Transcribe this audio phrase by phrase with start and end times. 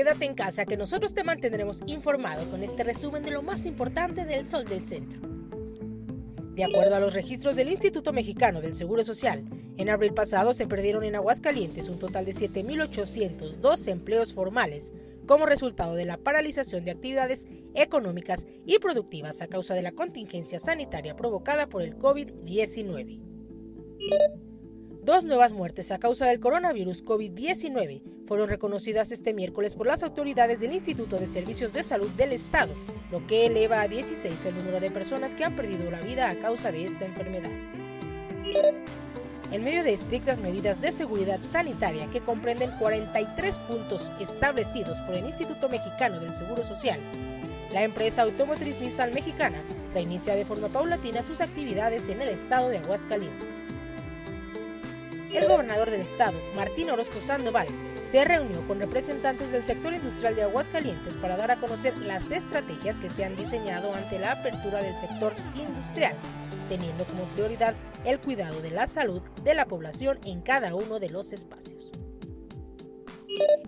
[0.00, 4.24] quédate en casa que nosotros te mantendremos informado con este resumen de lo más importante
[4.24, 5.20] del Sol del Centro.
[6.54, 9.44] De acuerdo a los registros del Instituto Mexicano del Seguro Social,
[9.76, 14.90] en abril pasado se perdieron en Aguascalientes un total de 7.802 empleos formales
[15.26, 20.58] como resultado de la paralización de actividades económicas y productivas a causa de la contingencia
[20.58, 23.20] sanitaria provocada por el COVID-19.
[25.02, 30.60] Dos nuevas muertes a causa del coronavirus COVID-19 fueron reconocidas este miércoles por las autoridades
[30.60, 32.72] del Instituto de Servicios de Salud del Estado,
[33.10, 36.36] lo que eleva a 16 el número de personas que han perdido la vida a
[36.36, 37.50] causa de esta enfermedad.
[39.50, 45.24] En medio de estrictas medidas de seguridad sanitaria que comprenden 43 puntos establecidos por el
[45.24, 47.00] Instituto Mexicano del Seguro Social,
[47.72, 49.60] la empresa automotriz Nissan mexicana
[49.92, 53.66] reinicia de forma paulatina sus actividades en el estado de Aguascalientes.
[55.32, 57.68] El gobernador del estado, Martín Orozco Sandoval,
[58.04, 62.98] se reunió con representantes del sector industrial de Aguascalientes para dar a conocer las estrategias
[62.98, 66.16] que se han diseñado ante la apertura del sector industrial,
[66.68, 71.10] teniendo como prioridad el cuidado de la salud de la población en cada uno de
[71.10, 71.92] los espacios.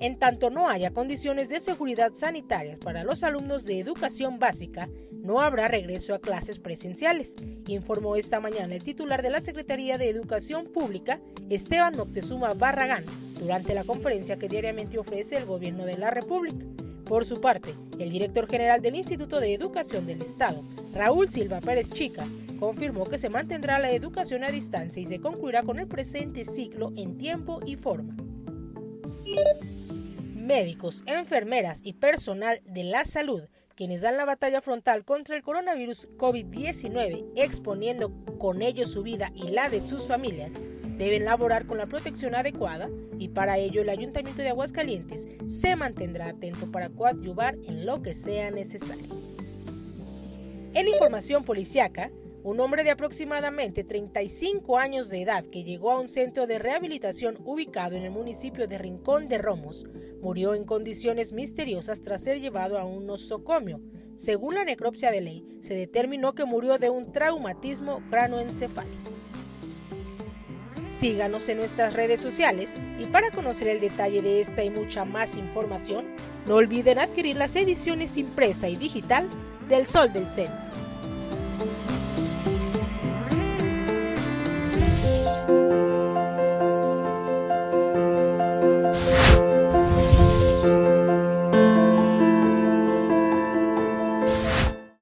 [0.00, 5.40] En tanto no haya condiciones de seguridad sanitarias para los alumnos de educación básica, no
[5.40, 7.36] habrá regreso a clases presenciales,
[7.68, 13.04] informó esta mañana el titular de la Secretaría de Educación Pública, Esteban Moctezuma Barragán,
[13.38, 16.66] durante la conferencia que diariamente ofrece el Gobierno de la República.
[17.04, 20.62] Por su parte, el director general del Instituto de Educación del Estado,
[20.94, 22.26] Raúl Silva Pérez Chica,
[22.58, 26.92] confirmó que se mantendrá la educación a distancia y se concluirá con el presente ciclo
[26.96, 28.16] en tiempo y forma.
[30.34, 33.42] Médicos, enfermeras y personal de la salud
[33.74, 39.48] quienes dan la batalla frontal contra el coronavirus COVID-19, exponiendo con ello su vida y
[39.48, 40.60] la de sus familias,
[40.98, 46.28] deben laborar con la protección adecuada y para ello el Ayuntamiento de Aguascalientes se mantendrá
[46.28, 49.08] atento para coadyuvar en lo que sea necesario.
[50.74, 52.10] En información policiaca,
[52.44, 57.38] un hombre de aproximadamente 35 años de edad que llegó a un centro de rehabilitación
[57.44, 59.86] ubicado en el municipio de Rincón de Romos
[60.20, 63.80] murió en condiciones misteriosas tras ser llevado a un nosocomio.
[64.14, 69.12] Según la necropsia de ley, se determinó que murió de un traumatismo cranoencefálico.
[70.82, 75.36] Síganos en nuestras redes sociales y para conocer el detalle de esta y mucha más
[75.36, 76.06] información,
[76.48, 79.28] no olviden adquirir las ediciones impresa y digital
[79.68, 80.71] del Sol del Centro.